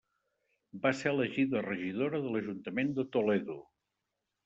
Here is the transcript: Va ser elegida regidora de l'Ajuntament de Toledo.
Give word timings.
Va 0.85 0.91
ser 1.01 1.09
elegida 1.17 1.63
regidora 1.67 2.25
de 2.25 2.35
l'Ajuntament 2.37 2.93
de 3.01 3.09
Toledo. 3.19 3.63